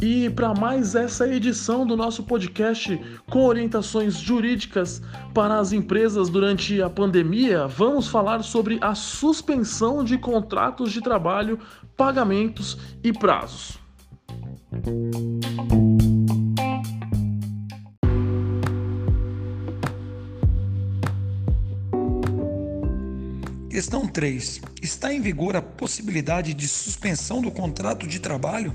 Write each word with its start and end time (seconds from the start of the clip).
E 0.00 0.28
para 0.28 0.52
mais 0.52 0.94
essa 0.94 1.26
edição 1.26 1.86
do 1.86 1.96
nosso 1.96 2.24
podcast 2.24 3.00
com 3.30 3.46
orientações 3.46 4.18
jurídicas 4.18 5.00
para 5.32 5.58
as 5.58 5.72
empresas 5.72 6.28
durante 6.28 6.82
a 6.82 6.90
pandemia, 6.90 7.66
vamos 7.66 8.08
falar 8.08 8.42
sobre 8.42 8.78
a 8.82 8.94
suspensão 8.94 10.04
de 10.04 10.18
contratos 10.18 10.92
de 10.92 11.00
trabalho, 11.00 11.58
pagamentos 11.96 12.76
e 13.02 13.12
prazos. 13.12 13.78
Questão 23.74 24.06
3. 24.06 24.60
Está 24.80 25.12
em 25.12 25.20
vigor 25.20 25.56
a 25.56 25.60
possibilidade 25.60 26.54
de 26.54 26.68
suspensão 26.68 27.42
do 27.42 27.50
contrato 27.50 28.06
de 28.06 28.20
trabalho? 28.20 28.72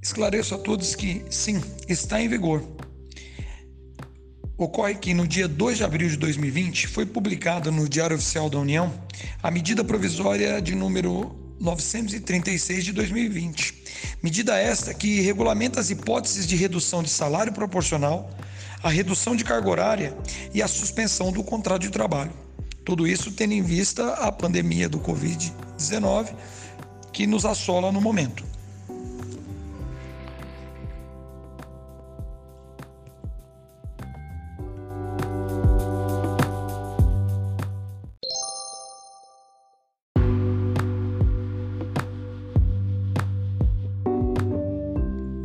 Esclareço 0.00 0.54
a 0.54 0.58
todos 0.58 0.94
que 0.94 1.24
sim, 1.28 1.60
está 1.88 2.22
em 2.22 2.28
vigor. 2.28 2.62
Ocorre 4.56 4.94
que 4.94 5.12
no 5.12 5.26
dia 5.26 5.48
2 5.48 5.78
de 5.78 5.82
abril 5.82 6.08
de 6.08 6.16
2020 6.18 6.86
foi 6.86 7.04
publicada 7.04 7.68
no 7.68 7.88
Diário 7.88 8.14
Oficial 8.14 8.48
da 8.48 8.60
União 8.60 8.94
a 9.42 9.50
medida 9.50 9.82
provisória 9.82 10.62
de 10.62 10.76
número 10.76 11.34
936 11.60 12.84
de 12.84 12.92
2020. 12.92 13.84
Medida 14.22 14.58
esta 14.58 14.94
que 14.94 15.20
regulamenta 15.20 15.78
as 15.78 15.90
hipóteses 15.90 16.46
de 16.46 16.56
redução 16.56 17.02
de 17.02 17.10
salário 17.10 17.52
proporcional, 17.52 18.30
a 18.82 18.88
redução 18.88 19.36
de 19.36 19.44
carga 19.44 19.68
horária 19.68 20.16
e 20.54 20.62
a 20.62 20.68
suspensão 20.68 21.30
do 21.30 21.44
contrato 21.44 21.82
de 21.82 21.90
trabalho. 21.90 22.32
Tudo 22.84 23.06
isso 23.06 23.30
tendo 23.30 23.52
em 23.52 23.62
vista 23.62 24.14
a 24.14 24.32
pandemia 24.32 24.88
do 24.88 24.98
Covid-19 24.98 26.34
que 27.12 27.26
nos 27.26 27.44
assola 27.44 27.92
no 27.92 28.00
momento. 28.00 28.42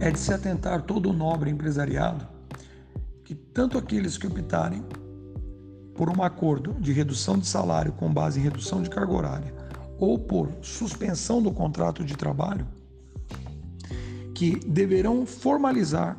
É 0.08 0.12
de 0.12 0.20
se 0.20 0.32
atentar 0.32 0.84
todo 0.84 1.10
o 1.10 1.14
nobre 1.14 1.50
empresariado 1.50 2.28
que 3.24 3.34
tanto 3.34 3.76
aqueles 3.76 4.20
que 4.20 4.28
optarem 4.28 4.86
por 5.96 6.16
um 6.16 6.22
acordo 6.22 6.76
de 6.80 6.92
redução 6.92 7.40
de 7.40 7.48
salário 7.48 7.92
com 7.92 8.14
base 8.14 8.40
em 8.40 8.44
redução 8.44 8.84
de 8.84 8.90
carga 8.90 9.12
horária 9.12 9.56
ou 9.98 10.20
por 10.20 10.52
suspensão 10.62 11.42
do 11.42 11.52
contrato 11.52 12.04
de 12.04 12.16
trabalho, 12.16 12.68
que 14.36 14.60
deverão 14.68 15.26
formalizar 15.26 16.16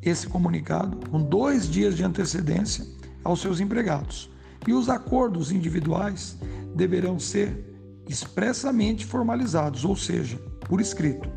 esse 0.00 0.26
comunicado 0.26 0.96
com 1.10 1.20
dois 1.20 1.68
dias 1.68 1.96
de 1.96 2.02
antecedência 2.02 2.86
aos 3.22 3.42
seus 3.42 3.60
empregados. 3.60 4.30
E 4.66 4.72
os 4.72 4.88
acordos 4.88 5.52
individuais 5.52 6.38
deverão 6.74 7.18
ser 7.18 7.76
expressamente 8.08 9.04
formalizados, 9.04 9.84
ou 9.84 9.96
seja, 9.96 10.38
por 10.60 10.80
escrito. 10.80 11.35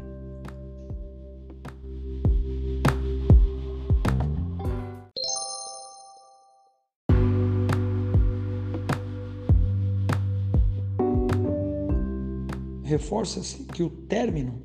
Reforça-se 12.90 13.64
que 13.66 13.84
o 13.84 13.90
término 13.90 14.64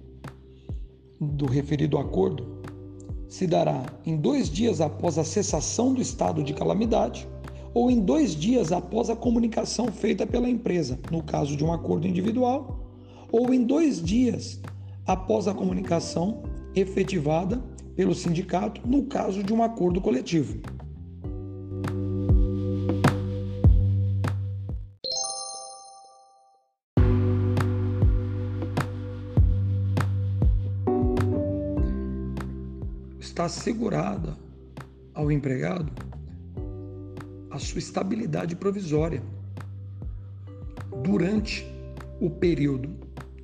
do 1.21 1.45
referido 1.45 1.99
acordo 1.99 2.63
se 3.29 3.47
dará 3.47 3.85
em 4.07 4.17
dois 4.17 4.49
dias 4.49 4.81
após 4.81 5.19
a 5.19 5.25
cessação 5.25 5.93
do 5.93 6.01
estado 6.01 6.43
de 6.43 6.55
calamidade 6.55 7.29
ou 7.75 7.91
em 7.91 8.01
dois 8.01 8.35
dias 8.35 8.73
após 8.73 9.11
a 9.11 9.17
comunicação 9.17 9.89
feita 9.89 10.27
pela 10.27 10.49
empresa, 10.49 10.99
no 11.11 11.23
caso 11.23 11.57
de 11.57 11.65
um 11.65 11.73
acordo 11.73 12.07
individual, 12.07 12.89
ou 13.31 13.53
em 13.53 13.63
dois 13.65 14.01
dias 14.03 14.61
após 15.07 15.47
a 15.47 15.53
comunicação 15.53 16.45
efetivada 16.75 17.63
pelo 17.95 18.15
sindicato, 18.15 18.81
no 18.87 19.03
caso 19.05 19.43
de 19.43 19.53
um 19.53 19.63
acordo 19.63 20.01
coletivo. 20.01 20.61
Está 33.35 33.47
assegurada 33.47 34.39
ao 35.13 35.29
empregado 35.29 35.93
a 37.51 37.59
sua 37.59 37.81
estabilidade 37.81 38.55
provisória 38.55 39.21
durante 41.03 41.67
o 42.21 42.31
período 42.31 42.97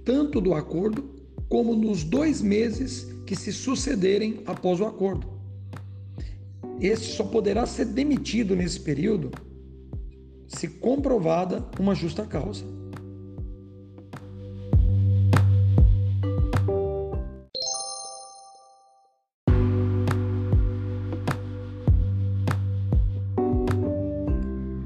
tanto 0.04 0.40
do 0.40 0.54
acordo 0.54 1.10
como 1.48 1.74
nos 1.74 2.04
dois 2.04 2.40
meses 2.40 3.08
que 3.26 3.34
se 3.34 3.52
sucederem 3.52 4.44
após 4.46 4.78
o 4.78 4.86
acordo. 4.86 5.26
Este 6.80 7.16
só 7.16 7.24
poderá 7.24 7.66
ser 7.66 7.86
demitido 7.86 8.54
nesse 8.54 8.78
período 8.78 9.32
se 10.46 10.68
comprovada 10.68 11.68
uma 11.80 11.96
justa 11.96 12.24
causa. 12.24 12.64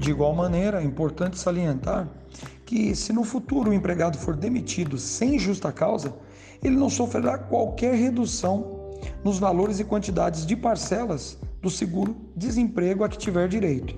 De 0.05 0.11
igual 0.11 0.35
maneira, 0.35 0.83
é 0.83 0.85
importante 0.85 1.35
salientar 1.35 2.07
que, 2.63 2.95
se 2.95 3.11
no 3.11 3.23
futuro 3.23 3.71
o 3.71 3.73
empregado 3.73 4.19
for 4.19 4.35
demitido 4.35 4.99
sem 4.99 5.39
justa 5.39 5.71
causa, 5.71 6.13
ele 6.63 6.75
não 6.75 6.91
sofrerá 6.91 7.39
qualquer 7.39 7.95
redução 7.95 8.99
nos 9.23 9.39
valores 9.39 9.79
e 9.79 9.83
quantidades 9.83 10.45
de 10.45 10.55
parcelas 10.55 11.39
do 11.59 11.71
seguro-desemprego 11.71 13.03
a 13.03 13.09
que 13.09 13.17
tiver 13.17 13.47
direito. 13.47 13.95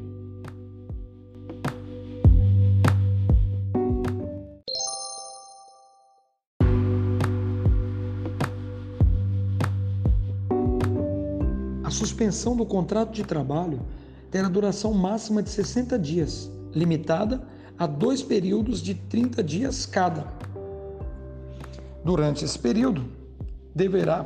A 11.84 11.92
suspensão 11.92 12.56
do 12.56 12.66
contrato 12.66 13.12
de 13.12 13.26
trabalho 13.26 13.82
terá 14.30 14.48
duração 14.48 14.94
máxima 14.94 15.42
de 15.42 15.50
60 15.50 15.98
dias, 15.98 16.52
limitada 16.74 17.42
a 17.78 17.86
dois 17.86 18.22
períodos 18.22 18.82
de 18.82 18.94
30 18.94 19.44
dias 19.44 19.86
cada. 19.86 20.26
Durante 22.04 22.46
esse 22.46 22.58
período, 22.58 23.06
deverá 23.76 24.26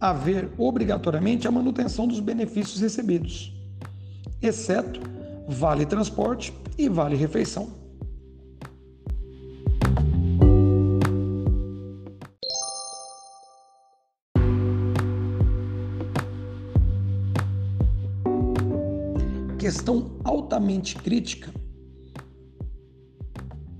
haver 0.00 0.50
obrigatoriamente 0.56 1.48
a 1.48 1.50
manutenção 1.50 2.06
dos 2.06 2.20
benefícios 2.20 2.80
recebidos, 2.80 3.52
exceto 4.40 5.00
vale 5.48 5.86
transporte 5.86 6.52
e 6.76 6.88
vale 6.88 7.16
refeição. 7.16 7.77
Questão 19.58 20.18
altamente 20.24 20.96
crítica 20.96 21.52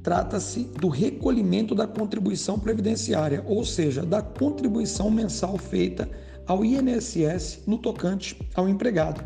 trata-se 0.08 0.60
do 0.80 0.88
recolhimento 0.88 1.74
da 1.74 1.86
contribuição 1.86 2.58
previdenciária, 2.58 3.44
ou 3.46 3.62
seja, 3.62 4.06
da 4.06 4.22
contribuição 4.22 5.10
mensal 5.10 5.58
feita 5.58 6.08
ao 6.46 6.64
INSS 6.64 7.64
no 7.66 7.76
tocante 7.76 8.40
ao 8.54 8.66
empregado. 8.68 9.22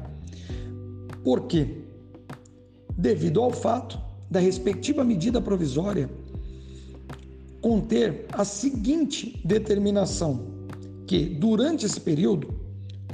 Por 1.23 1.43
quê? 1.43 1.85
Devido 2.99 3.41
ao 3.41 3.53
fato 3.53 3.97
da 4.29 4.41
respectiva 4.41 5.05
medida 5.05 5.41
provisória 5.41 6.11
conter 7.61 8.27
a 8.33 8.45
seguinte 8.45 9.41
determinação: 9.45 10.49
que 11.07 11.27
durante 11.27 11.87
esse 11.87 12.01
período, 12.01 12.53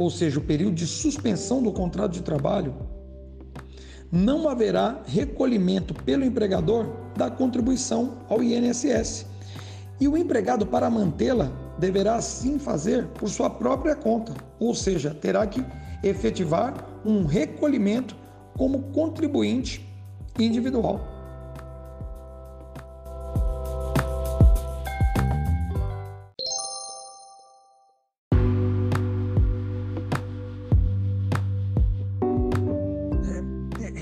ou 0.00 0.10
seja, 0.10 0.38
o 0.38 0.42
período 0.42 0.74
de 0.74 0.86
suspensão 0.86 1.62
do 1.62 1.70
contrato 1.70 2.12
de 2.12 2.22
trabalho, 2.22 2.88
não 4.10 4.49
haverá 4.49 5.02
recolhimento 5.06 5.94
pelo 5.94 6.25
empregador 6.25 6.87
da 7.16 7.31
contribuição 7.31 8.19
ao 8.28 8.43
INSS. 8.43 9.26
E 10.00 10.06
o 10.06 10.16
empregado, 10.16 10.66
para 10.66 10.88
mantê-la, 10.88 11.50
deverá 11.78 12.16
assim 12.16 12.58
fazer 12.58 13.06
por 13.08 13.28
sua 13.28 13.50
própria 13.50 13.94
conta, 13.94 14.32
ou 14.58 14.75
seja, 14.75 15.14
terá 15.14 15.46
que 15.46 15.64
efetivar 16.02 16.75
um 17.05 17.25
recolhimento 17.25 18.16
como 18.56 18.84
contribuinte 18.93 19.87
individual. 20.38 21.17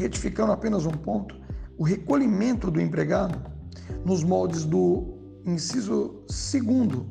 Especificando 0.04 0.52
apenas 0.52 0.86
um 0.86 0.90
ponto, 0.90 1.34
o 1.78 1.84
recolhimento 1.84 2.70
do 2.70 2.80
empregado 2.80 3.38
nos 4.04 4.22
moldes 4.22 4.64
do 4.64 5.16
inciso 5.44 6.22
2 6.28 7.06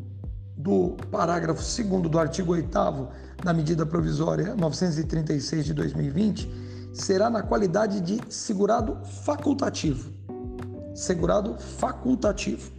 do 0.58 0.96
parágrafo 1.12 1.62
2 1.62 2.10
do 2.10 2.20
artigo 2.20 2.54
8 2.54 2.70
da 3.44 3.54
medida 3.54 3.86
provisória 3.86 4.56
936 4.56 5.66
de 5.66 5.74
2020 5.74 6.66
será 6.94 7.30
na 7.30 7.44
qualidade 7.44 8.00
de 8.00 8.22
segurado 8.30 8.98
facultativo. 9.24 10.12
Segurado 10.94 11.58
facultativo. 11.60 12.72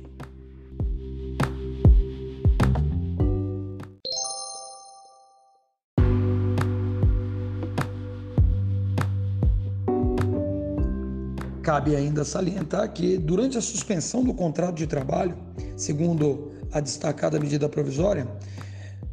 Cabe 11.66 11.96
ainda 11.96 12.24
salientar 12.24 12.92
que, 12.92 13.18
durante 13.18 13.58
a 13.58 13.60
suspensão 13.60 14.22
do 14.22 14.32
contrato 14.32 14.76
de 14.76 14.86
trabalho, 14.86 15.36
segundo 15.76 16.52
a 16.70 16.78
destacada 16.78 17.40
medida 17.40 17.68
provisória, 17.68 18.28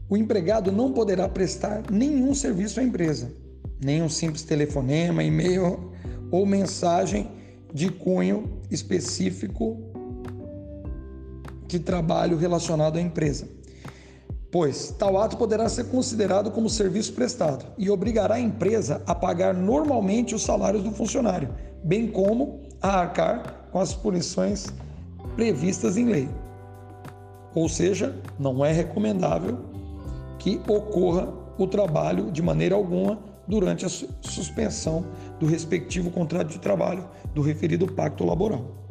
o 0.08 0.16
empregado 0.16 0.72
não 0.72 0.94
poderá 0.94 1.28
prestar 1.28 1.82
nenhum 1.90 2.36
serviço 2.36 2.80
à 2.80 2.84
empresa, 2.84 3.32
nenhum 3.84 4.08
simples 4.08 4.44
telefonema, 4.44 5.24
e-mail 5.24 5.92
ou 6.30 6.46
mensagem 6.46 7.32
de 7.74 7.90
cunho 7.90 8.62
específico 8.70 9.82
de 11.66 11.80
trabalho 11.80 12.38
relacionado 12.38 12.98
à 12.98 13.02
empresa, 13.02 13.48
pois 14.54 14.94
tal 15.00 15.18
ato 15.18 15.36
poderá 15.36 15.68
ser 15.68 15.86
considerado 15.86 16.52
como 16.52 16.70
serviço 16.70 17.12
prestado 17.14 17.66
e 17.76 17.90
obrigará 17.90 18.36
a 18.36 18.40
empresa 18.40 19.02
a 19.08 19.16
pagar 19.16 19.52
normalmente 19.52 20.36
os 20.36 20.44
salários 20.44 20.84
do 20.84 20.92
funcionário, 20.92 21.50
bem 21.84 22.06
como 22.06 22.60
a 22.80 23.00
arcar 23.00 23.68
com 23.72 23.80
as 23.80 23.96
punições 23.96 24.68
previstas 25.36 25.98
em 25.98 26.06
lei. 26.06 26.30
Ou 27.56 27.68
seja, 27.68 28.16
não 28.38 28.64
é 28.64 28.72
recomendável 28.72 29.58
que 30.38 30.62
ocorra 30.68 31.34
o 31.58 31.66
trabalho 31.66 32.32
de 32.32 32.44
maneira 32.44 32.76
alguma 32.76 33.18
durante 33.48 33.88
a 33.88 33.90
suspensão 33.90 35.04
do 35.40 35.48
respectivo 35.48 36.12
contrato 36.12 36.50
de 36.50 36.60
trabalho 36.60 37.10
do 37.34 37.42
referido 37.42 37.92
pacto 37.92 38.24
laboral. 38.24 38.83